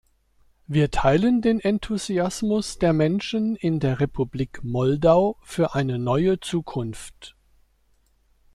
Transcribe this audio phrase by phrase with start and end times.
[0.65, 7.35] Wir teilten den Enthusiasmus der Menschen in der Republik Moldau für eine neue Zukunft.